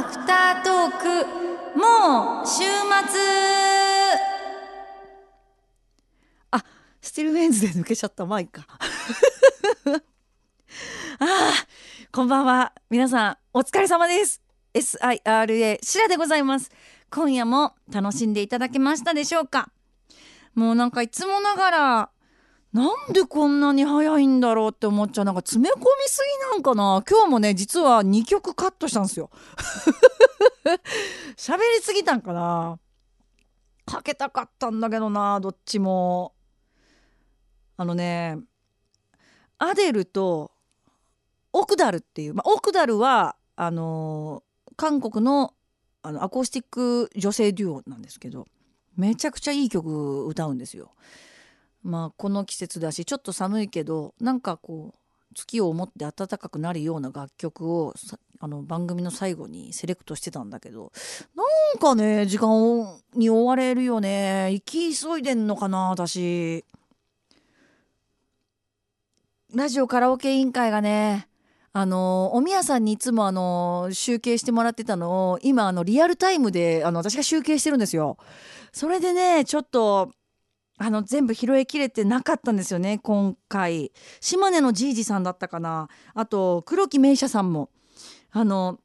[0.00, 1.26] アフタートーク
[1.78, 3.20] もう週末。
[6.52, 6.64] あ
[7.02, 8.66] スティルウェンズで抜けちゃったマイか
[9.92, 9.98] あ
[11.20, 11.52] あ
[12.12, 12.72] こんばんは。
[12.88, 14.40] 皆さんお疲れ様です。
[14.72, 16.70] SIRA シラでございます。
[17.10, 19.68] 今夜も楽しんでいただけましたでしょうか？
[20.54, 22.10] もうなんかいつもながら
[22.72, 25.24] なんでこんなに早いんだろうって思っちゃう。
[25.24, 27.02] なんか詰め込みすぎなんかな。
[27.08, 29.30] 今日もね実は2曲カットしたんですよ。
[31.36, 32.78] 喋りすぎたんかな。
[33.86, 36.32] かけたかったんだけどなどっちも。
[37.76, 38.38] あのね
[39.58, 40.52] アデルと
[41.52, 45.54] オクダルっていう、まあ、オクダルはあのー、韓国の
[46.02, 48.46] あのアコースティック女性デュオなんですけど
[48.96, 50.92] めちゃくちゃいい曲歌うんですよ。
[51.82, 57.94] まあこの季節だしちょっと寒いけどなんかこう月を思って暖かくなるような楽曲を
[58.40, 60.92] あの番組の最後にセレクトしてたんだけど
[61.36, 61.44] な
[61.76, 66.64] んかね時間に追われるよね行き急いでんのかな私
[69.54, 71.28] ラジオカラオケ委員会がね
[71.72, 78.16] あのおみやさんにいつもあの集計してもらってたのを今あのリアルタイムであの私が集計してるんですよ。
[78.72, 80.10] それでねちょっと
[80.82, 83.92] あの全部拾いきれてなかったんですよね今回。
[84.20, 85.88] 島根のじいじさんだったかな。
[86.14, 87.68] あと黒木名車さんも
[88.30, 88.78] あの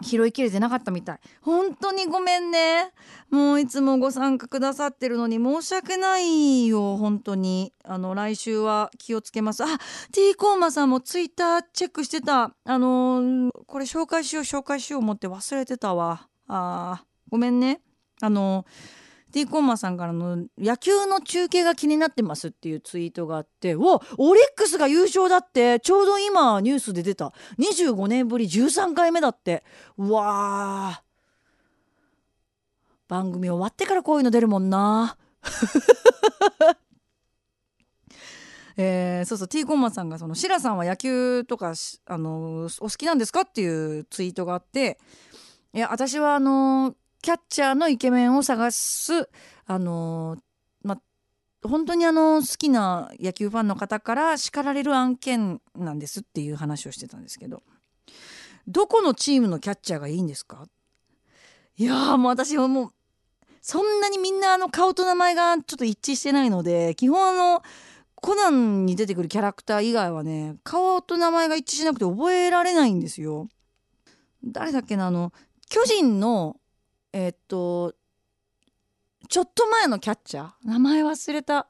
[0.00, 1.20] 拾いきれてなかったみたい。
[1.42, 2.94] 本当にごめんね。
[3.28, 7.74] もういつもご参加くださってるのに申し訳ないよ本当に。
[7.84, 9.62] あの来週は気をつけます。
[9.62, 9.66] あ
[10.12, 12.54] T コーマさんもツイッターチェックしてた。
[12.64, 16.26] あのー、これ紹介しよう紹介しよう思って忘れてたわ。
[16.46, 17.82] あごめんね。
[18.22, 29.64] あのー T コンマさんからの野球の中継が気になってますっていうツイートがあっておオリックスが優勝だってちょうど今ニュースで出た25年ぶり13回目だって
[29.98, 31.02] うわ
[33.08, 35.16] 番組終わってからこういうの出るもんな。
[38.80, 41.72] えー、そうそう T コンマさんがその「シラさんは野球とか
[42.06, 45.00] あのお好きなんですか?」っていうツイートがあって
[45.74, 49.28] いや私はあのキャッチャーのイケメンを探す
[49.66, 50.36] あの
[50.82, 50.98] ま
[51.62, 57.62] 本当にあの好きな野球ファンの方から叱られる案件なんですっていう話をしてたんですけど
[58.66, 60.66] どこのチームのキャッチャーがいいんですか？
[61.76, 62.90] いやもう私はもう
[63.60, 67.62] そんなにみんなあの顔と名前がちょっと一致してないので基本あの
[68.14, 73.48] コナンに出てくるキャラクター以外はね顔と名前が一致しなくて覚えられないんですよ。
[74.44, 75.32] 誰だっけなあの
[75.68, 76.56] 巨人の
[77.18, 77.94] え、っと
[79.28, 80.50] ちょっと前のキャッチャー？
[80.62, 81.66] 名前忘れた。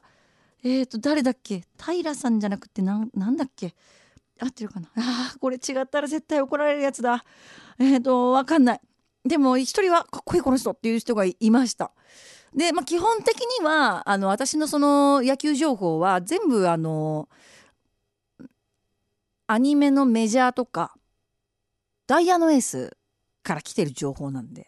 [0.63, 1.63] え、っと誰だっけ？
[1.83, 3.73] 平さんじゃなくてなんなんだっけ？
[4.39, 4.89] 合ってるかな？
[4.95, 7.25] あこれ違ったら絶対怒られるやつだ。
[7.79, 8.81] え、っとわかんない。
[9.25, 11.93] でも一人はかっこいいこの人っていう人がいました。
[12.53, 17.27] で、まあ、基本的にはあの私のその野球情報は全部あの
[19.47, 20.93] アニメのメジャーとか
[22.05, 22.95] ダイヤのエース
[23.41, 24.67] から来てる情報なんで。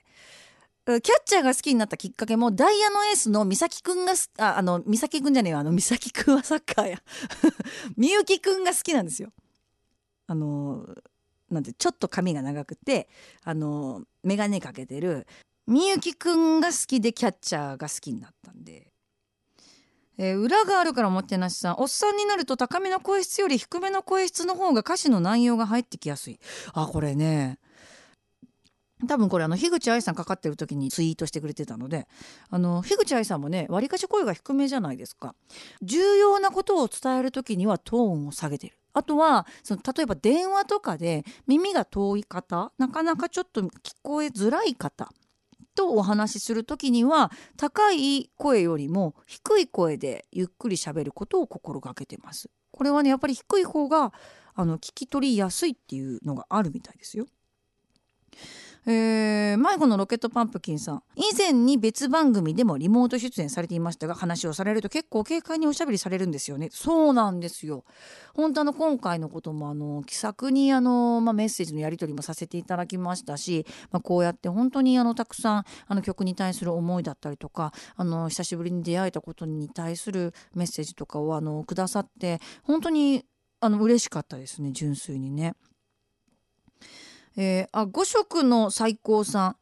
[0.83, 6.97] キャッチャーが好きになったきっかけもダイヤのエースの美咲くんがああの美咲くんじゃねえよあの美咲くんはサッカーや
[7.95, 9.31] みゆきくんが好きなんですよ。
[10.25, 10.87] あの
[11.49, 13.09] なんてちょっと髪が長くて
[13.43, 15.27] あの眼鏡かけてる
[15.67, 18.91] みゆきくんが好きでキャッチャーが好きになったんで。
[20.17, 26.39] えー、裏があるからもてなしさんおっさんになると高めの声質より低めの声質の方が歌詞の内容が入ってきやすい
[26.73, 27.57] あこれね
[29.07, 32.07] 多分これあの樋口愛さんかかってる時にツイートしてくれてたので
[32.49, 35.35] あの樋口愛さんもねわりかし声が低めじゃないですか
[35.81, 43.69] 重要なことを伝える時にはトーンを下げてるあとはその例えば電話とかで耳が遠い方なかなかちょっと聞
[44.01, 45.11] こえづらい方
[45.75, 52.49] とお話しする時には高い声よりも低い声でゆっくり喋ることを心がけてます。
[52.71, 54.13] これはねやっぱり低い方が
[54.53, 57.25] あの聞き取りやすいっていうのがあるみたいですよ。
[58.87, 61.03] えー、迷子のロケットパンプキンさん。
[61.15, 66.69] 以前に別番組でもリモート出演されていましたが話をされると結構軽快におしゃべりされるんですよね。
[66.71, 67.83] そうなんですよ。
[68.33, 83.25] 本当あの今回のこともあの気さくにあの、まあ、メッセージのやり取りもさせていただきましたし、まあ、こうやって本当にあのたくさんあの曲に対する思いだったりとかあの久しぶりに出会えたことに対するメッセージとかをあのくださって本当に
[83.59, 85.53] あの嬉しかったですね純粋にね。
[87.37, 89.55] えー、あ5色の最高さん。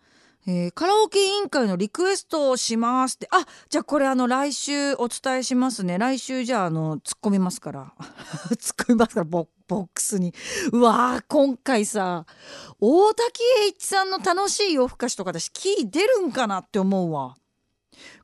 [0.48, 3.28] えー、カラオケ委員会のリクエストをしますって。
[3.32, 5.98] あじゃあこれあの来週お伝えしますね。
[6.00, 7.94] 来週じゃああの突っ込みますから。
[8.50, 10.34] 突っ込みますからボックスに。
[10.72, 12.26] うわー今回さ
[12.80, 17.36] 大滝栄一さんの楽しい夜更かしとか私キー出るんかなって思うわ。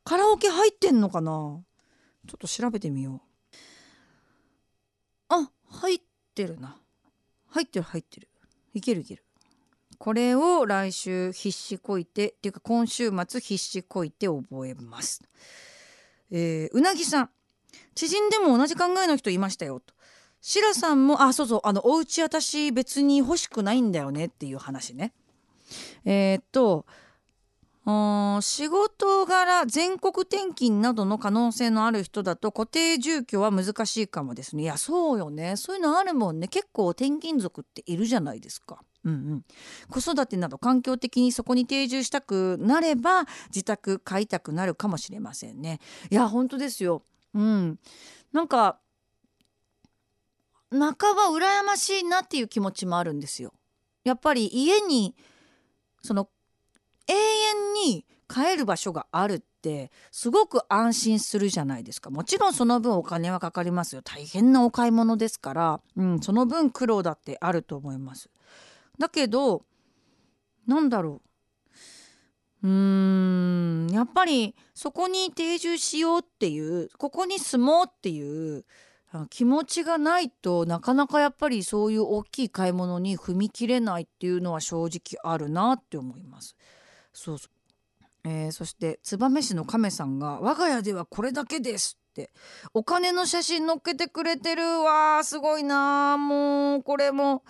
[0.02, 1.30] カラオケ入ってんのかな？
[1.30, 3.22] ちょっと調べてみよ
[3.52, 3.56] う。
[5.28, 6.00] あ入っ
[6.34, 6.80] てるな。
[7.50, 8.28] 入ってる入ってる。
[8.72, 9.25] いけるいける。
[9.98, 15.22] これを来週必死こいてっていうか今週末必死こいて覚えます。
[16.30, 17.30] えー、うなぎさん。
[17.94, 19.94] 知人でも同じ考えの人いましたよと。
[20.40, 25.12] シラさんもあそうそうあのお家私別に欲しくないんだよねっていう話ね。
[26.04, 26.86] えー、っと
[28.42, 38.80] 仕事柄全国転勤などの可能性のある人だと固定住居は難しいかもですねいやそうよねそういうのあるもんね結構転勤族っているじゃないですか。
[39.04, 39.44] うんうん、
[39.88, 45.78] 子育てなど環境的にそこに定住したくなれば自宅買いたくなるかもしれませんね。
[46.10, 47.04] いや本当ですよ。
[47.32, 47.78] うん、
[48.32, 48.80] なんか
[50.70, 53.52] 半ば羨ましいなっていう気持ちもあるんですよ。
[54.02, 55.14] やっぱり家に
[56.02, 56.28] その
[57.08, 62.10] 永遠に帰る場所があるってすごく安心するじゃないですか。
[62.10, 64.02] もちろんその分お金はかかりますよ。
[64.02, 68.30] 大変なお買い物ですから、うん、その分苦労だってあると思います。
[68.98, 69.62] だけど
[70.66, 71.20] なんだろ
[72.62, 72.66] う。
[72.66, 78.64] うーんやっぱりそこに定住しようっていうここに住もうっていう
[79.30, 86.56] 気持ちがないとなかなかやっぱりそういう大きい買い物に踏み切れないっていうのは正直あるなって思います。
[87.16, 88.28] そうそう。
[88.28, 92.30] えー、そして燕市の亀さんが「我が家ではこれだけです」って
[92.74, 97.42] お金の写真載っけてくれてるわすごいなもうこれも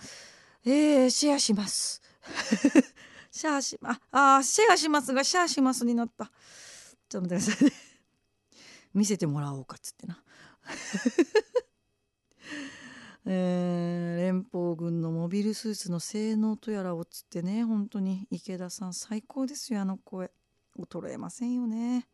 [0.63, 2.01] えー、シェアします。
[3.31, 6.31] シェアしまあシェアしますがシェアしますになった。
[7.09, 7.73] ちょっと待ってくださいね。
[8.93, 10.23] 見せてもらおうかっつってな。
[13.29, 20.31] えー、連邦軍のモビルスーツの性能とやらをつってね本当に池田さん最高ですよあの声。
[20.79, 22.07] 衰えませんよね。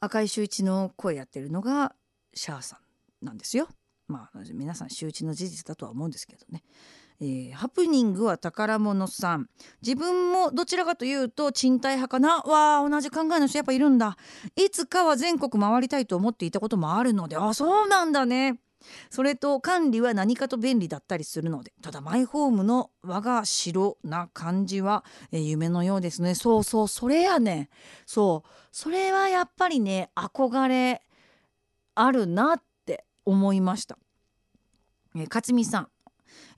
[0.00, 1.94] 赤井秀一の声やってるのが
[2.34, 2.78] シャアさ
[3.22, 3.68] んなんですよ。
[4.08, 6.62] まあ皆さん周知の事実だとは思うんですけどね。
[7.20, 9.48] えー、ハプニングは宝物さん。
[9.82, 12.42] 自分もどちらかというと賃貸派かな？
[12.42, 14.16] わあ同じ考えの人やっぱいるんだ。
[14.56, 17.36] いつかは全国回りたいと思っていたこともあるので。
[17.36, 18.58] あそうなんだね。
[19.08, 21.72] それと管理は何かと便利だったりするので。
[21.80, 26.34] ただマイホームの我が城な感じは、えー、夢のようですね。
[26.34, 27.70] そうそうそれやね。
[28.04, 28.48] そう。
[28.72, 31.00] それはやっぱりね憧れ
[31.94, 33.96] あるなって思いました、
[35.14, 35.88] えー、勝美さん。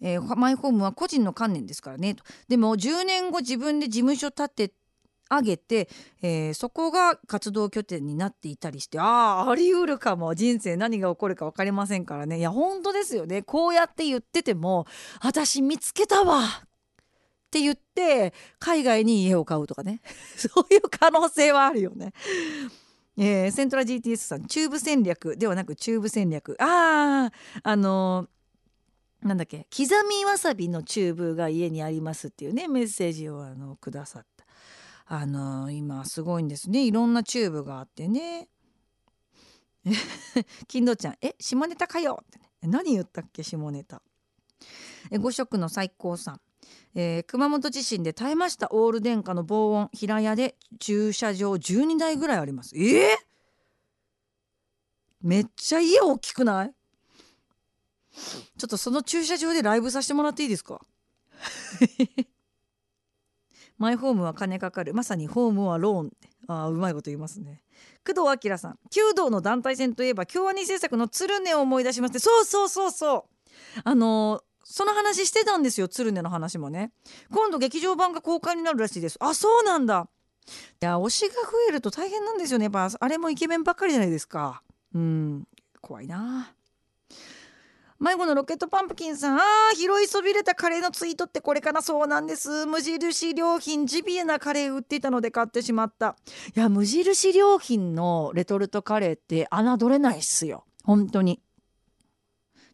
[0.01, 2.15] えー、マイホームは個人の観念ですからね。
[2.15, 4.73] とでも10年後自分で事務所建て
[5.29, 5.89] 上げて、
[6.23, 9.05] えー、そこが活動拠点になっていたりしてあ
[9.47, 10.35] あありうるかも。
[10.35, 12.39] 人生何が起こるか分かりませんからね。
[12.39, 13.43] いや本当ですよね。
[13.43, 14.87] こうやって言ってても
[15.21, 16.43] 私見つけたわ。
[16.45, 20.01] って言って海外に家を買うとかね。
[20.37, 22.13] そういう可能性はあるよね。
[23.19, 26.57] えー、セントラ GTS さん中部戦略ではなく中部戦略。
[26.61, 27.31] あ
[27.63, 28.29] ああの
[29.23, 34.45] なんだっけ刻みわさびのチューブが家にありますっていうねメッセージをあのくださった。
[35.09, 36.85] あの今すごいんですね。
[36.85, 38.49] いろんなチューブがあってね。
[40.67, 42.51] 金堂ちゃん「え下ネタかよ」ってね。
[42.63, 44.03] 何言ったっけ下ネタ。
[45.11, 46.41] え五色の最高さん。
[46.95, 52.77] えー、熊本地震で耐えましたオール電化の防音平屋で駐車場12台ぐらいあります。
[52.77, 53.17] えー、
[55.21, 56.75] めっちゃ家大きくない？
[58.59, 60.81] ちょっとその駐車場でライブさせてもらっていいですか？
[63.79, 64.95] マイホームは金かかる。
[64.95, 66.13] まさにホームはローン。
[66.49, 67.63] あうまいこと言いますね。
[68.07, 68.79] 工藤明さん。
[68.91, 73.29] 弓道の団体戦といえば京アニ制作の鶴音を思い出しますねそうそうそうそ
[73.77, 73.81] う。
[73.85, 75.89] あのその話してたんですよ。
[75.89, 76.93] 鶴音の話もね。
[77.31, 79.17] 今度劇場版が公開になるらしいです。
[79.21, 80.09] あそうなんだ。
[80.81, 82.65] いや推しが増えると大変なんですよね。
[82.65, 84.63] やっぱあれもイケメンばっかりじゃないですか。
[84.95, 85.47] うん。
[85.83, 86.55] 怖いな。
[87.99, 91.81] 迷子のロケットパンプキンさんあー拾いそびれたカレーのツイートってこれかな。
[91.81, 92.67] そうなんです。
[92.67, 96.17] 無印良品ジビエなカレー売っていたので買ってしまった。
[96.55, 100.65] いや無印良品のレトルトカレーって侮れないっすよ。
[100.85, 101.41] 本当に。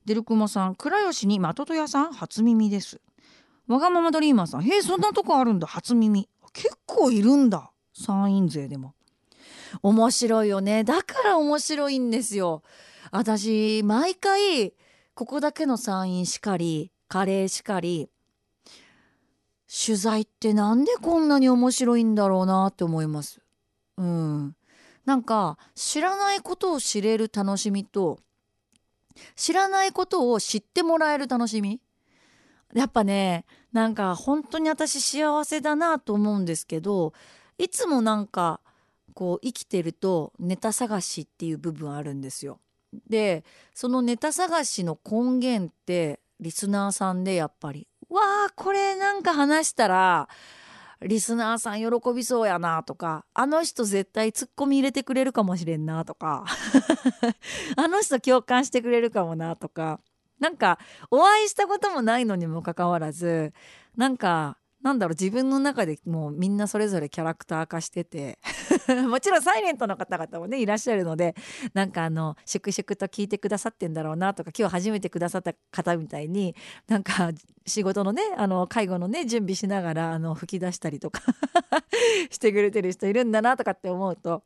[0.04, 3.00] デルクモさん倉吉にまとと屋さん初耳です。
[3.68, 5.68] わがままドリーマーさんへえそんなとこあるんだ。
[5.68, 6.28] 初耳。
[6.52, 7.70] 結構いるんだ。
[7.94, 8.94] 参院勢でも。
[9.82, 10.82] 面白いよね。
[10.82, 12.62] だから面白いんですよ。
[13.12, 14.74] 私毎回
[15.14, 18.08] ここだけの参院しかりカレーしかり
[19.68, 23.40] 取材ってなんでこんなに面白いんだろうなって思います。
[23.96, 24.56] うん、
[25.04, 28.18] なんか知らないことを知れる楽しみと
[29.36, 31.80] 知らないことを知ってもらえる楽しみ
[32.74, 37.12] やっぱねなんか本当に私幸せだなと思うんですけど
[37.58, 38.60] いつもなんか
[39.14, 42.60] こう生きてるとネタ探しっていう部分あるんですよ。
[43.08, 43.44] で
[43.74, 50.28] そのネタ探しの根源ってリスナーさんでやっぱり「わあこれなんか話したら
[51.00, 56.44] リスナーさん喜びそうやなとかあの人絶対ツッコミ入れてくれるかもしれんなとか
[57.76, 60.00] あの人共感してくれるかもなとか
[60.38, 60.78] なんか
[61.10, 63.52] お会いしたこともないのにもかかわらず
[63.96, 68.38] なんかなんだろう自分の中でもうみんなそれぞれキャラクター化してて
[69.08, 71.34] もちろんサイレントの方々もねいらっしゃるので
[71.74, 76.54] なんかあの粛々と聞いてくださってんだろうなとか今日初めてくださった方みたいに
[76.88, 77.30] なんか
[77.66, 81.22] 仕事のねあの介護のね準備しながらあの吹き出したりとか
[82.30, 84.42] してくれてる人いるんだなとかって思うと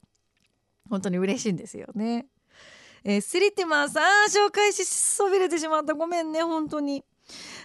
[0.88, 2.26] 本当に嬉しいんですよね。
[3.04, 7.04] えー、スリティマーさん紹介しそびれてしまったごめんね本当に。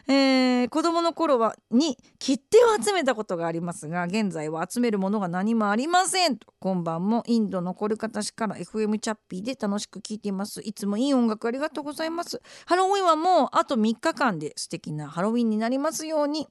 [0.07, 6.37] えー、子供の頃はに切手を集めたことがありますが現在は集めるものが何もありません。
[6.37, 10.61] と今晩もインドのコルカタ市から FM チャッピーで楽しく聴いています。
[10.61, 12.41] いつもいい音楽ありがとうございます。
[12.65, 16.47] ハロウィンはもうあと3日間で素敵なハロウィンになりますように。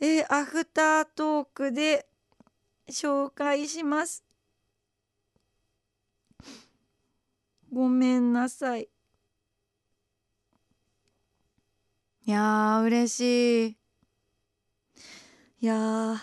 [0.00, 2.06] えー、アフタートークで
[2.90, 4.24] 紹介します。
[7.72, 8.91] ごめんなさい。
[12.24, 13.76] いやー嬉しい。
[15.60, 16.16] いやー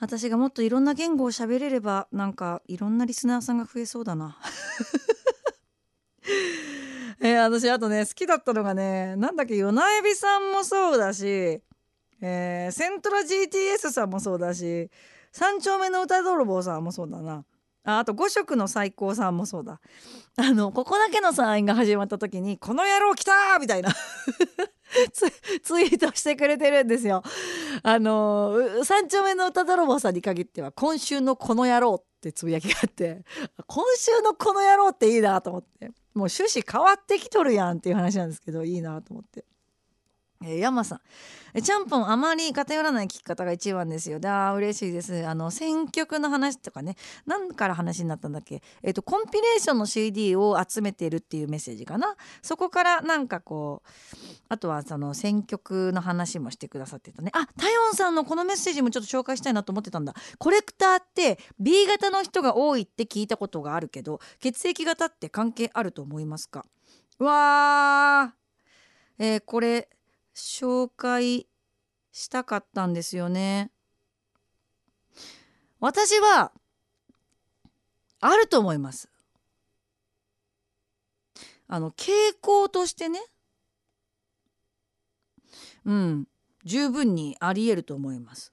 [0.00, 4.36] 私がもっといろんな言語を喋れればなんかいろんなリスナーさんが増えそうだな。
[7.20, 11.62] えー、私あとね好きだったのがねなんだっけ夜なえびさんもそうだし、
[12.20, 14.90] えー、セントラ GTS さんもそうだし
[15.30, 17.44] 三丁目の歌泥棒さんもそうだな。
[17.84, 19.80] ああと5色の最高さんもそうだ。
[20.36, 23.92] あのここだけのサインが始まった時に「この野郎来た!」みたいな。
[25.62, 27.22] ツイートしてくれてるんですよ。
[27.82, 33.24] あの三丁目の歌泥棒さんに限っては「今週のこの野郎」ってつぶやきがあって
[33.66, 35.92] 今週のこの野郎っていいなと思ってもう
[36.28, 39.44] 趣旨変わってきとるやんっていう話なんですけどいいなと思って。
[40.44, 41.00] えー、山さん。
[41.54, 44.18] えちゃんぽんあまり偏らない聞き方が一番ですよ。
[44.24, 45.26] あ嬉しいです。
[45.26, 46.96] あの選曲の話とかね。
[47.26, 52.16] 何から話になったんだっけ、えーと、コンピレーションの CD を集めてるっていうメッセージかな。
[52.40, 53.88] そこからなんかこう
[54.48, 57.30] あとはその選曲の話もしてくださってたね。
[57.34, 60.14] あタヨンさんのこのメッセージもちょっと紹介したいなと思ってたんだ。
[60.38, 66.64] コレクターって B 型の人が多いって聞いたことがあるけど血液型って関係あると思いますか？
[67.18, 69.90] わー、えー、これ
[70.34, 71.46] 紹介
[72.12, 73.70] したかったんですよね。
[75.80, 76.52] 私は
[78.20, 79.08] あると思います。
[81.66, 83.20] あの傾向としてね
[85.84, 86.28] うん
[86.64, 88.52] 十分にありえると思います。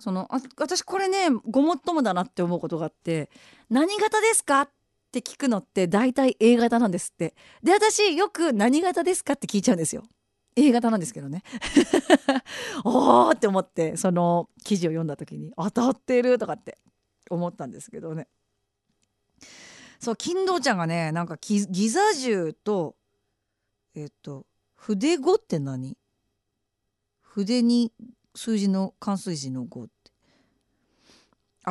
[0.00, 3.30] そのあ私これねごもっともだなって思うことがあって
[3.70, 4.70] 「何型ですか?」っ
[5.08, 7.34] って聞くのって大体 A 型なんですって。
[7.62, 10.04] で私よく「何型ですか?」って聞いちゃうんですよ。
[10.56, 11.44] A 型なんですけどね
[12.84, 16.78] おーって思ってその記事を読んだ時に当たってるとかって
[17.30, 18.26] 思ったんですけどね
[20.00, 21.60] そう金堂ちゃんがねなんかギ
[21.90, 22.96] ザ銃と
[23.94, 25.96] えっと筆5って何？
[27.20, 27.92] 筆に
[28.34, 29.97] 数字の関数字の5って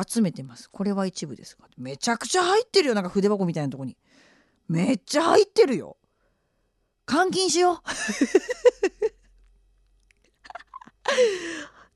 [0.06, 0.68] 集めてます。
[0.70, 1.66] これは一部ですが。
[1.76, 2.94] めちゃくちゃ入ってるよ。
[2.94, 3.96] なんか筆箱みたいなとこに。
[4.68, 5.96] めっちゃ入ってるよ。
[7.10, 7.82] 監禁しよ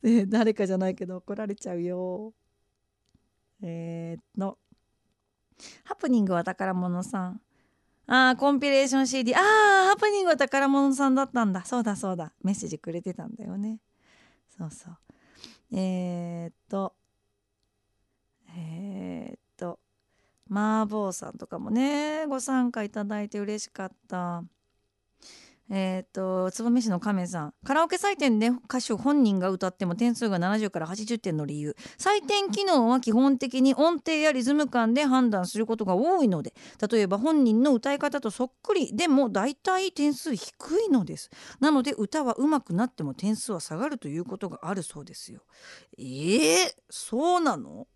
[0.02, 0.06] う。
[0.08, 2.32] ね誰かじゃないけど怒られちゃうよ。
[3.62, 4.58] えー、っと。
[5.84, 7.40] ハプニングは宝物さん。
[8.06, 9.42] ああコンピレーション CD ああ
[9.90, 11.64] ハプニングは宝物さんだったんだ。
[11.64, 12.32] そうだそうだ。
[12.42, 13.78] メッセージくれてたんだよね。
[14.56, 14.96] そうそう。
[15.76, 16.94] えー、っと。
[18.56, 19.78] えー、っと
[20.50, 24.44] 麻婆さんとかもねご参加いただいて嬉しかった。
[25.74, 27.54] えっ、ー、と燕市の亀さん。
[27.64, 31.76] カラオケ採点で歌手本人が歌っても点数が70から80点の理由。
[31.96, 36.52] 採点機能は基本的に音程やリズム感で判断することが多いので
[36.90, 40.52] 例えば本人の歌い方とそっくりでも大体点数低
[40.88, 41.30] いのです。
[41.58, 45.40] なので歌は上手くなっても点数は下がるということがあるそうですよ。
[45.96, 47.86] えー、そうなの？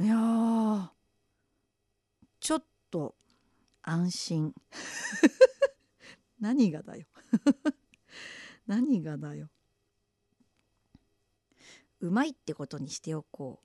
[0.00, 0.90] いや
[2.40, 3.14] ちょっと
[3.82, 4.54] 安心。
[6.40, 7.06] 何がだよ。
[8.66, 9.50] 何がだよ。
[12.00, 13.64] うまいってことにしておこう。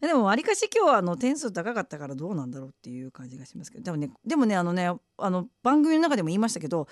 [0.00, 3.84] でもわりかし今日はあの点数高かったからどうなんだろうっていう感じがしますけど。
[3.84, 6.88] でもねでもねあのねあの番組の中でも言いましたけど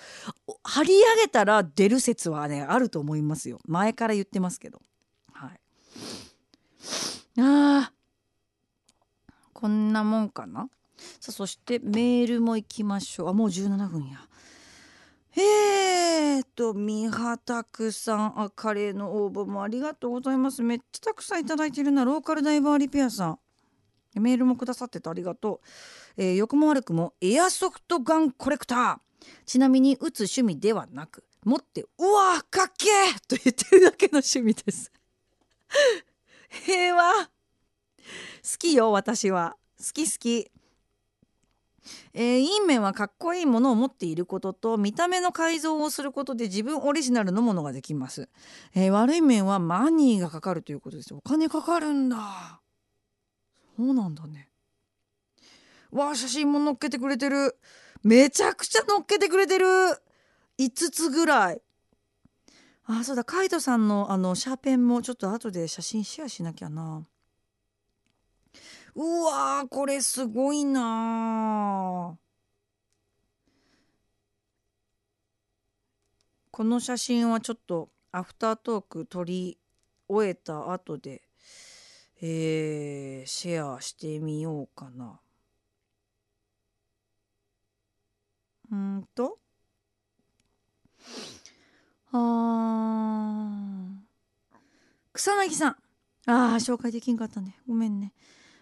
[0.63, 3.59] 張り上げたら出る説はねあると思いますよ。
[3.65, 4.81] 前から言ってますけど。
[5.31, 5.59] はい。
[7.39, 7.91] あ
[9.53, 10.69] こんなもんかな？
[11.19, 13.29] さあそしてメールも行きましょう。
[13.29, 14.19] あもう17分や。
[15.35, 20.63] えーと、みはたくさん、あ、カレーの応募もありがとうございます。
[20.63, 23.39] めっちゃたくさんいただいてるな、ローカルダイバーリペアさん。
[24.15, 25.61] メールもくださっててありがと
[26.17, 26.21] う。
[26.21, 28.97] えー、良くも悪くもエアソフトガンコレクター。
[29.45, 34.91] ちなみに打つ趣味ではなく、持って、うわかっけーと言ってるだけの趣味です。
[36.65, 37.25] 平和。
[37.25, 37.31] 好
[38.57, 39.55] きよ、私は。
[39.77, 40.49] 好き好き。
[42.13, 48.29] えー、いい面はかっこいいものを持っていることと見た目の改造をすることで自分オリジナルのものができます、
[48.75, 52.61] えー、悪い面はマニーがかかるということですお金かかるんだ。
[53.79, 54.49] そうなんだね。
[55.91, 57.57] わあ写真も載っけてくれてる。
[58.03, 59.65] めちゃくちゃ載っけてくれてる。
[60.59, 61.61] 5つぐらい。
[62.85, 63.23] あそうだ。
[63.23, 67.05] カイトさんのあのシャーペンもちょっと後で写真シェアしなきゃな。
[68.95, 72.17] うわこれすごいな
[76.51, 79.57] この写真はちょっとアフタートーク撮り
[80.09, 81.21] 終えた後で、
[82.21, 85.21] えー、シェアしてみようかな。
[88.71, 89.39] うんと。
[92.11, 93.39] あ
[95.13, 95.71] 草薙さん。
[95.71, 95.75] あ
[96.25, 97.55] あ紹介できんかったね。
[97.67, 98.13] ごめんね。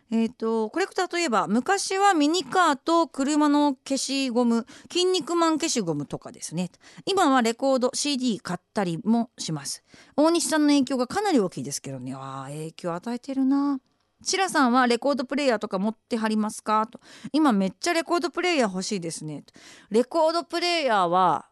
[0.10, 6.72] えーと、コレクターといえば昔はミニカーと車の消しゴム「筋肉マン消しゴム」とかですね。
[7.06, 9.84] 今はレコード CD 買ったりもします。
[10.16, 12.14] 大西さんの影響がかなり大きいですけどね。
[12.16, 13.82] あ影響与えてるな。
[14.24, 16.88] シラさんはレコードプレーヤーとか持ってはりますか？
[16.88, 17.02] と。
[17.34, 19.44] 今めっちゃレコードプレーヤー欲しいですね。
[19.90, 21.50] レコードプレーヤーは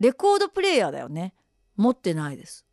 [0.00, 1.34] レコードプレーヤーだよね。
[1.76, 2.64] 持ってないです。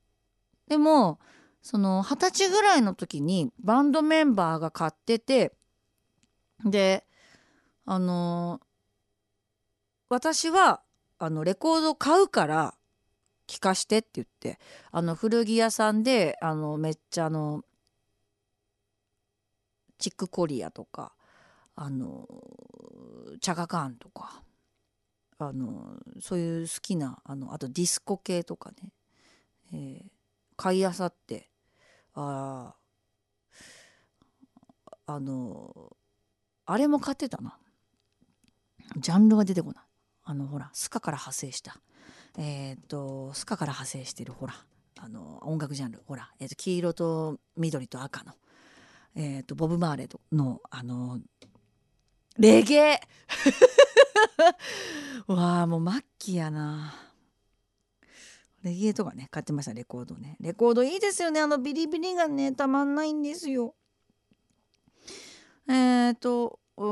[0.68, 1.20] でも
[1.64, 5.54] その二十歳ぐらいの時にバンドメンバーが買ってて
[6.66, 7.06] で
[7.86, 8.60] あの
[10.10, 10.82] 私は
[11.20, 12.76] あのレコード買うから
[13.48, 14.60] 聞かしてって言って
[14.92, 17.64] あの古着屋さんであのめっちゃあの
[20.00, 21.14] チックコリアとか
[21.78, 22.28] あの
[23.40, 24.44] チャガカーンとか
[25.40, 28.92] あのそういう好きなあのあとディスコ系とかね、
[29.74, 30.10] えー、
[30.58, 31.53] 買いあさって
[32.16, 32.76] あ
[35.06, 35.96] あの
[36.66, 37.58] あれも買ってたな。
[38.98, 39.84] ジャンルが出てこない。
[40.24, 41.78] あのほらスカから派生した。
[42.38, 44.54] えっ、とスカから派生してるほら。
[45.00, 46.02] あの音楽ジャンル。
[46.06, 48.34] ほら、えーと、黄色と緑と赤の、
[49.16, 51.20] えーと、ボブ・マーレのあの
[52.38, 53.02] レゲエ。
[55.28, 56.94] わあもう末期やな。
[58.64, 60.38] レゲエとかね買ってましたレコードね。
[60.40, 61.42] レコードいいですよね。
[61.42, 63.76] あのビリビリがねたまんないんですよ。
[65.68, 66.84] えっ、ー、とお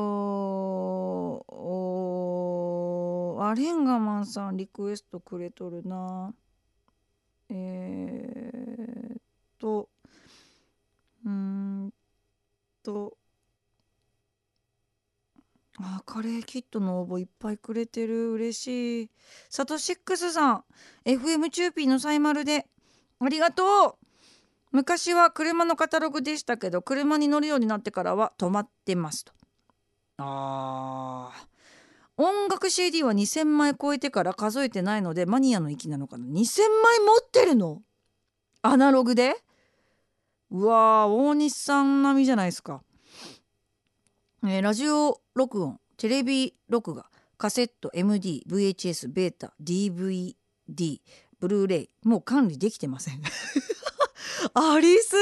[1.48, 6.34] おアレンガマンさんリクエストくれとるな。
[7.50, 9.22] えー、っ
[9.58, 9.90] と
[11.26, 11.94] うん
[12.84, 13.18] と
[15.84, 18.34] あカレーキットの応募いっぱいくれてる。
[18.34, 19.12] 嬉しい。
[19.50, 20.64] サトシックスさん
[21.06, 22.68] FM チューピーのサイマルで。
[23.20, 24.06] ありがとう。
[24.72, 29.34] 昔は車のカタログでしたけど車に乗るようになってからは止まってますと。
[30.18, 31.48] あー。
[32.18, 36.26] 音楽 CD は2,000枚超えてから数えてないのでマニアの域なのかな。
[36.26, 36.30] 2,000
[36.84, 37.82] 枚持ってるの？
[38.62, 39.36] アナログで？
[40.52, 42.84] うわー大西さん並みじゃないですか
[44.44, 47.06] えー、ラジオ録音テレビ録画
[47.38, 50.34] カセット MD VHS ベータ DVD
[51.40, 53.22] ブルーレイもう管理できてません。
[54.56, 55.16] ありす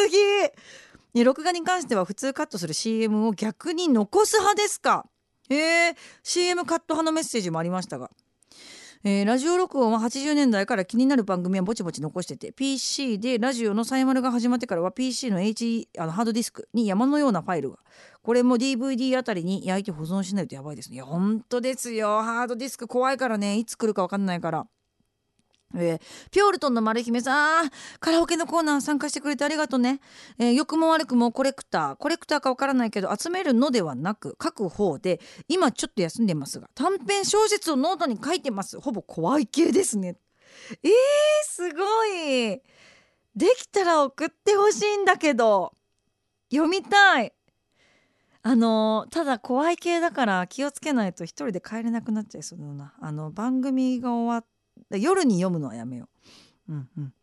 [1.14, 1.24] ぎ。
[1.24, 5.06] 録画に関しては普通カットする CM を逆に残す派ですか？
[5.50, 8.10] へえ CM カット派のメッセージもありましたが。
[9.06, 17.78] えー、ラジオ録音は80年代から気になる番組はぼちぼち残してて PC でラジオのサイマルが始まってからは PC の H あのハードディスクに山のようなファイルが
[18.30, 20.98] これも DVD あたりに焼いて保存しないとやばいですね。
[20.98, 22.22] いや本当ですよ。
[22.22, 23.58] ハードディスク怖いからね。
[23.58, 24.68] いつ来るか分かんないから。
[25.74, 27.72] えー、ピョールトンの丸姫さん。
[28.00, 30.00] カラオケのコーナー参加してくれてありがとうね、
[30.38, 31.96] えー、良くも悪くもコレクター。
[31.96, 38.80] コレクターかわからないけど集めるのではなく書く方で今ちょっと休んでますが短編小説をノートに書いてます。
[38.80, 40.18] ほぼ怖い系ですね。
[40.84, 40.92] えー、
[41.46, 42.62] すごい。
[43.36, 45.74] できたら送ってほしいんだけど。
[46.52, 47.34] 読みたい。
[48.42, 52.94] あのただ怖い系だから気をつけないと一人で帰れなくなっちゃいそうだな。
[53.02, 54.46] あの番組が終わっ
[54.98, 56.08] 夜に読むのはやめよ
[56.70, 56.74] う。
[56.74, 57.14] うんうん。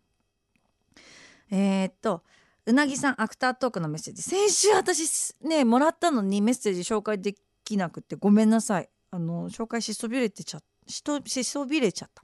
[1.50, 2.22] えー、っと
[2.66, 4.22] うなぎさんアフタートークのメッセージ。
[4.22, 8.88] 先週私ねもらったのにメッセージ紹介できなくてごめんなさい。
[9.10, 12.22] あの紹介しそびれてちゃしとしそびれちゃった。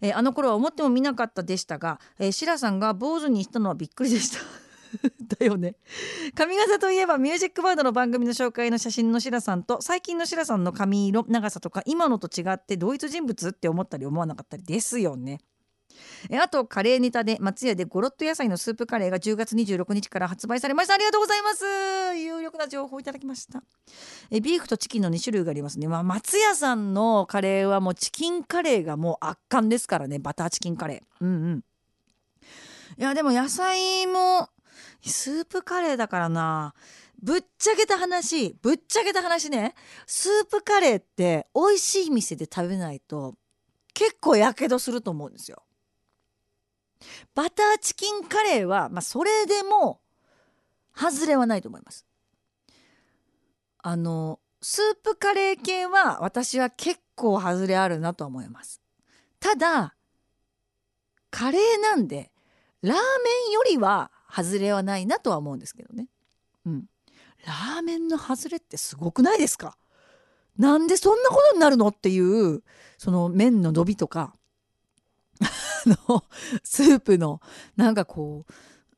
[0.00, 4.63] えー、あの頃は思ってもみなかったでしたが、えー、シラさんが坊主にしたのはびっくりでした。
[5.38, 5.76] だよね。
[6.34, 15.40] 髪型といえばミュージックバードの番組の紹介の写真のシラさんと最近のシラさんの髪色長さとか今のと違って同一人物って思ったり思わなかったりですよね。
[16.30, 20.94] えあとカレーネタで松屋でゴロッと野菜のスープカレーが10月26日から発売されました。
[20.94, 21.64] ありがとうございます。
[22.16, 23.62] 有力な情報をいただきました。
[24.30, 30.18] えビーフとチキンの2種類がありますね、まあ、松屋さんのカレーはもうチキンカレーがもう圧巻ですからね。
[30.18, 31.24] バターチキンカレー。
[31.24, 31.64] うんうん。
[32.96, 34.48] いやでも野菜も
[35.10, 36.74] スープカレーだからな
[37.22, 39.74] ぶっちゃけた話ぶっちゃけた話ね
[40.06, 43.34] スープカレーって美味しい店で食べないと
[43.94, 45.62] 結構やけどすると思うんですよ。
[47.34, 50.00] バターチキンカレーは、まあ、それでも
[50.94, 52.06] 外れはないと思います。
[53.78, 58.80] あのスープカレー系は私は結構外れあるなと思います。
[59.38, 59.94] ただ
[61.30, 62.32] カレーなんで
[62.80, 63.00] ラーメ
[63.50, 66.08] ンよりは外れはないなとは思うんですけどね。
[66.66, 66.88] うん。
[67.46, 69.76] ラーメンの外れってすごくないですか？
[70.56, 72.62] なんでそんなことになるのっていう
[72.96, 74.34] その麺の伸びとか
[75.40, 75.46] あ
[76.08, 76.24] の
[76.62, 77.40] スープの
[77.76, 78.46] なんかこ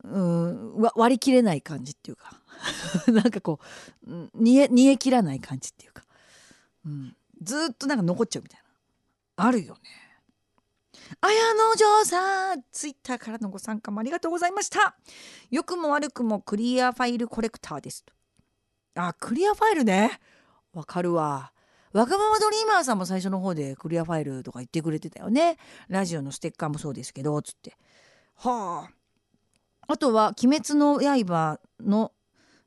[0.04, 2.40] ううん割り切れない感じっていうか
[3.08, 3.58] なんかこ
[4.06, 6.04] う煮え煮え切らない感じっていうか、
[6.84, 8.60] うん、ずっとなんか残っちゃうみたい
[9.36, 9.80] なあるよね。
[11.26, 14.96] 綾野城さんツイッターからのご参加もありがとうございました。
[15.50, 18.04] 良くも悪くもクリアファイルコレクターです
[18.94, 20.20] あクリアファイルね。
[20.72, 21.52] わかるわ。
[21.92, 25.56] わがままドリーマーさんも最初の方でクリアファイルとか言ってくれてたよね。
[25.88, 27.76] ラジオのステッカーもそうですけどつって。
[28.36, 29.92] はあ。
[29.92, 32.12] あとは「鬼滅の刃の」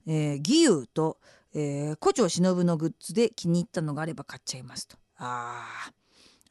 [0.05, 1.17] えー、義勇と、
[1.53, 4.97] えー、古町忍のグッズで気に入ったのがあれば買っちゃいますと。
[5.15, 5.98] ああ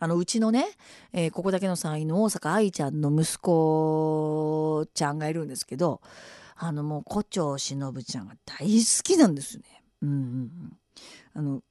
[0.00, 0.66] あのうちのね、
[1.12, 6.00] えー、ここだけの才能大阪愛ちゃんの息子ちゃんがいるんですけど
[6.56, 9.64] あのもう胡蝶忍ちゃんが大好きなんですね。
[10.02, 10.78] うんうんうん、
[11.34, 11.62] あの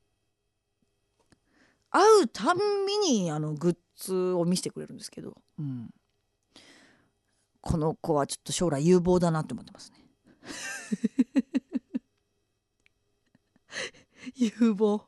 [1.89, 5.89] 会うたんびにあのグッズを見せてくれるんですけど、うん、
[7.61, 10.03] この子はちょっと将来有望だなって思ってますね。
[14.35, 15.05] 有望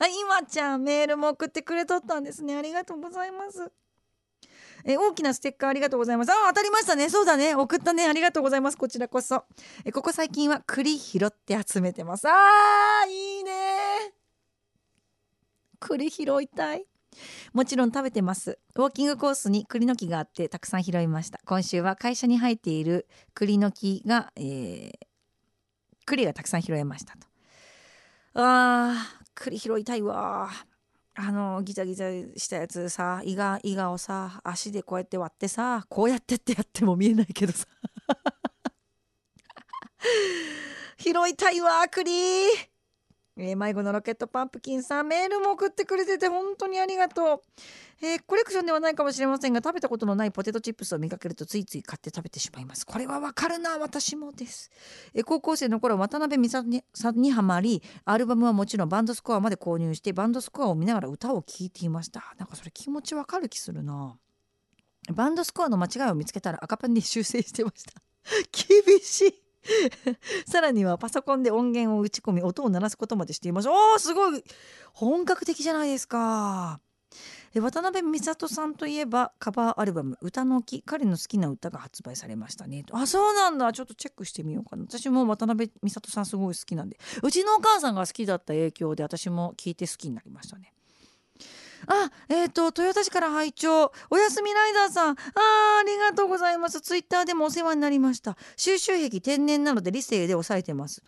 [0.00, 2.56] あ、今ちゃんメールも送ってくれとったんですね。
[2.56, 3.70] ありがとうございます。
[4.84, 6.30] え大きなステッカーありがとうございます。
[6.30, 7.08] あ、当たりましたね。
[7.10, 7.54] そうだね。
[7.54, 8.06] 送ったね。
[8.06, 8.76] ありがとうございます。
[8.76, 9.44] こちらこそ。
[9.84, 12.28] えここ最近は栗拾って集めてます。
[12.28, 13.52] あー、いいね
[15.80, 16.86] 栗拾いたい。
[17.52, 24.90] もちろん食べてますウォーキングコースに栗の木があってたくさん拾いました今週は会社に生えている栗の木が、えー、
[26.06, 27.26] 栗がたくさん拾えましたと
[28.34, 30.50] あー栗拾いたいわ。
[31.14, 32.04] あのギザギザ
[32.36, 37.66] したやつさ胃が胃がをさ足でこうやって割ってさこうやってってやっても見えないけどさ。
[40.96, 42.10] 拾いたいわ栗
[43.38, 47.40] えー、迷子のロケットパンプキンさんメールも送ってくれてて本当にありがとう、
[48.04, 52.84] えー、コレクションではないかもしれませんが食べたことのないポテトチップスを見かけるとついつい買って食べてしまいます。
[52.84, 54.70] これはわかるな私もです、
[55.14, 62.34] えー、高校生の頃渡辺美里さんにはまりアルバムはもちろんバンドスコアまで購入してバンドスコアを見ながら歌を聴いていました。
[62.38, 64.16] なんかそれ気持ちわかる気するな。
[65.12, 67.92] バンドスコアの間違いを見つけたら赤ペンで修正してました。
[68.52, 69.47] 厳しい。
[70.46, 74.42] さらにはパソコンで音源を打ち込み音を鳴らすことまでしていますおーすごい。
[74.92, 76.80] 本格的じゃないですか。
[77.54, 82.84] 渡辺美里さんといえばカバーアルバム「歌の木」彼の好きな歌が発売されましたね。
[82.92, 83.72] あそうなんだ。
[83.72, 84.82] ちょっとチェックしてみようかな。
[84.82, 86.98] 私も渡辺美里さんすごい好きなんで。
[87.22, 90.74] うちのお母さんが好きだった影響で私も聞いて好きになりましたね。
[91.88, 95.14] あ、えっ、ー、と、豊田市から拝聴おやすみライダーさん。
[95.14, 95.14] あ
[95.80, 96.80] ありがとうございます。
[96.80, 98.36] ツイッターでもお世話になりました。
[98.56, 101.02] 収集癖天然なので理性で抑えてます。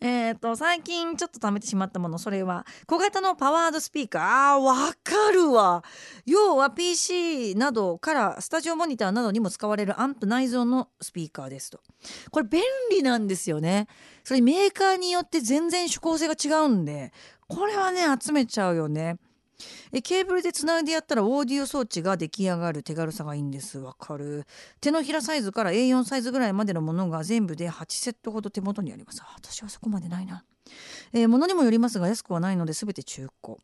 [0.00, 4.22] えっと最近ちょっと貯めてしまったものそれは小型のパワードスピーカー。
[4.22, 5.84] あーわかるわ。
[6.26, 11.80] 要は PC などからスタジオモニターなどにも使われるアンプ内蔵のスピーカーですと。
[12.30, 13.88] これ便利なんですよね。
[14.22, 17.12] それメーカーによって全然趣向性が違うんで
[17.46, 19.16] これはね集めちゃうよね。
[19.92, 23.78] えケーブルでつないでやったらオーディオ装置が出来上がる手軽さがいいんです。
[23.78, 24.44] わかる。
[24.80, 29.22] 手のひらサイズから A4 サイズぐらいまでのものが全部で8セットほど手元にあります。
[29.36, 30.44] 私はそこまでないな、
[31.12, 33.58] えー、物にもよりますが安くはないので全て中古。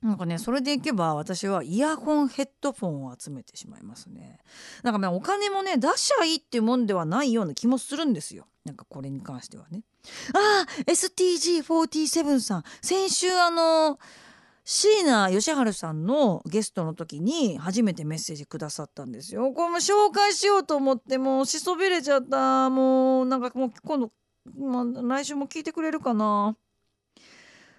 [0.00, 4.38] なんかねそれでいけば私はイヤホンヘッドフォンを集めてしまいますね。
[4.84, 8.46] なんかねお金もね出しゃいいっていうもんではないような気もするんですよ。
[8.64, 9.82] なんかこれに関してはね。
[10.34, 12.64] ああ STG47 さん。
[12.80, 13.98] 先週あの
[14.70, 19.50] 椎名義治さんのゲストの時に初めてメッセージくださったんですよ。
[19.54, 22.68] これも紹介しようと思ってもうしそびれちゃった。
[22.68, 24.12] もうなんかもう今度、
[24.54, 24.84] ま、
[25.16, 26.54] 来週も聞いてくれるかな。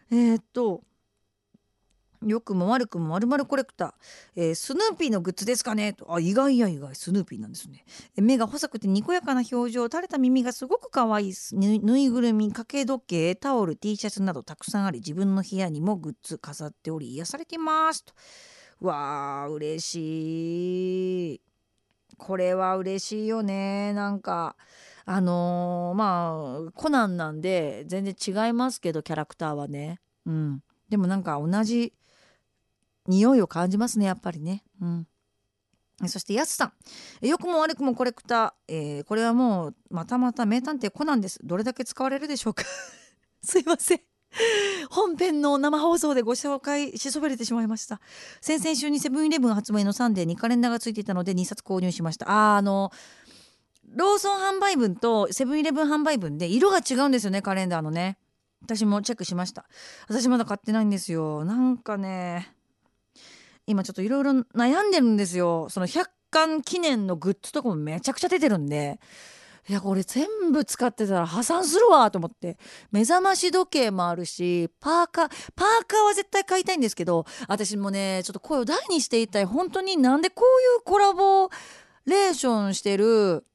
[0.10, 0.82] えー、っと
[2.26, 3.92] 良くも悪くもまるまるコレクター、
[4.36, 5.94] えー、スヌーピーのグッズですかね。
[5.94, 6.14] と。
[6.14, 6.94] あ意外や意外。
[6.96, 7.86] スヌーピーなんですね。
[8.16, 18.04] 目が細くてにこやかな表情垂れた耳がすごく可愛いぬいぐるみ掛け時計タオル T シャツなどたくさんあり自分の部屋にもグッズ飾っており癒されてます。
[18.04, 18.14] と。
[18.82, 21.42] わー嬉しい。
[22.18, 23.94] これは嬉しいよね。
[23.94, 24.58] なんか
[25.06, 28.14] あのー、まあコナンなんで全然
[28.48, 30.00] 違いますけどキャラクターはね。
[30.26, 30.62] うん。
[30.90, 31.94] でもなんか同じ
[33.10, 34.64] 匂いを感じますねやっぱりね。
[34.82, 35.08] うん。
[36.08, 36.74] そしてやすさん。
[37.26, 41.40] 良くも悪くもコレクター、えー、これはもうまたまた名探偵コナンです。
[41.44, 42.64] どれだけ使われるでしょうか。
[43.44, 44.02] すいません。
[44.92, 48.00] 本編の生放送でご紹介しそびれてしまいました。
[48.42, 52.30] 先々週にセブンイレブン発売のサンデーにカレンダーがついていたので2冊購入しました。
[52.30, 52.92] ああの
[53.92, 58.18] ローソン販売分とセブンイレブン販売分で色が違うんですよねカレンダーのね。
[58.62, 59.66] 私もチェックしました。
[60.08, 61.44] 私まだ買ってないんですよ。
[61.44, 62.54] なんかね
[63.70, 65.68] 今ちょっといろいろ悩んでるんですよ。
[65.70, 69.00] その100巻記念のグッズとかもめちゃくちゃ出てるんで。
[69.68, 72.58] いやこれ全部使ってたら破産するわと思って。
[72.92, 79.46] 目覚まし時計もあるしパーカーパーカーは絶対買いたいんですけど私もねちょっと声を大にしていたい。
[79.46, 81.50] 本当になんでこういうコラボ
[82.06, 83.46] レーションしてる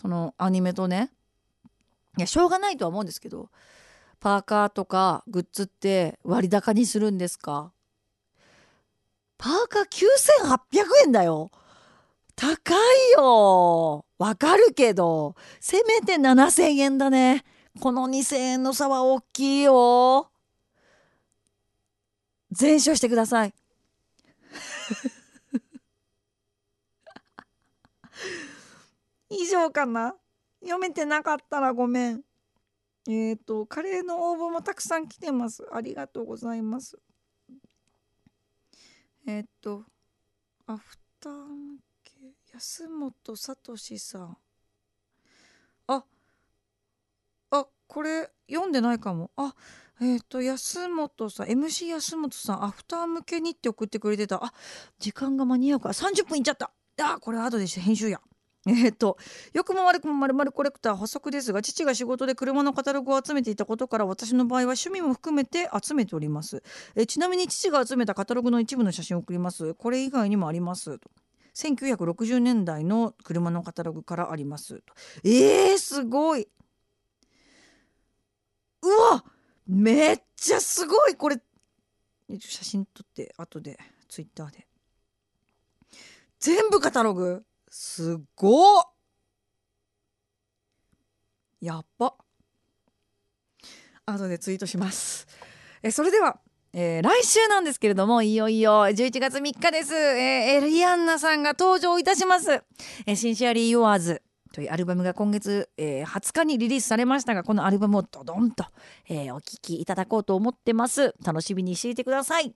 [0.00, 1.10] そのアニメとね。
[2.18, 3.50] いやしょうがないとは思うんですけど
[4.20, 7.72] パーカーとかグッズって割高にするんですか？
[9.40, 9.86] パーカー
[10.76, 11.50] 9800円だよ。
[12.36, 12.76] 高い
[13.16, 14.04] よ。
[14.18, 17.42] わかるけど、せめて7000円だね。
[17.80, 20.30] この2000円の差は大きいよ。
[22.52, 23.54] 全書してください。
[29.30, 30.16] 以上かな
[30.60, 32.22] 読めてなかったらごめん。
[33.08, 35.66] えっ、ー、と、カレーの応募もたくさん来てます。
[35.72, 36.98] ありがとうございます。
[39.26, 39.84] えっと
[40.66, 42.12] アフター向け
[42.52, 44.36] 安本聡さん。
[45.86, 46.04] あ
[47.50, 49.30] あこれ読んでないかも。
[49.36, 49.54] あ
[50.00, 54.44] えっ、と安本さん MC 安本さんアフター向けにって送ってくれてた。
[54.44, 54.52] あ
[54.98, 56.72] 時間が間に合うから30分いっちゃった。
[57.02, 58.20] あこれ後でし編集や。
[58.66, 59.16] えっと
[59.54, 66.62] 良くも悪くもまるまるコレクター補足ですが父が仕事で車のカタログを集めていたことから私の場合は趣味も含めて集めております。
[66.94, 69.74] えちなみに父が集めたカタログの一部の写真を送ります。
[69.74, 70.98] これ以外にもあります。
[70.98, 71.10] と
[71.54, 74.82] 1960年代の車のカタログからあります。
[74.82, 74.94] と
[75.24, 76.46] えー、すごい。
[78.82, 79.24] うわ
[79.66, 81.14] めっちゃすごい！
[81.14, 81.40] これ
[82.38, 84.66] 写真撮って後でツイッターで。
[86.38, 87.42] 全部カタログ？
[87.70, 88.82] すごっ。
[91.60, 92.14] やっば
[94.06, 95.26] 後でツイートします。
[95.82, 96.40] えそれでは
[96.72, 102.62] えー、来週なんですけれどもいよいよ11月3日です、えー、エリアンナさんが登場いたします、
[103.06, 108.64] えー、 Sincerely Yours というアルバムが今月、えー、20日にリリースされましたがこのアルバムをドドンと、
[109.08, 111.14] えー、お聴きいただこうと思ってます。
[111.24, 112.54] 楽しみにしていてください。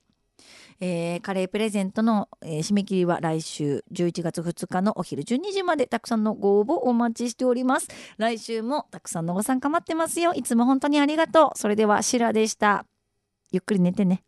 [0.79, 7.87] えー、カレープレゼントの、えー、締め切りは来週11月2日のお昼12時までたくさんのご応募お待ちしております。
[8.17, 10.33] 来週もたくさんのご参加待ってますよ。
[10.33, 11.57] いつも本当にありがとう。
[11.57, 12.85] それではシラでした。
[13.51, 14.23] ゆっくり寝てね。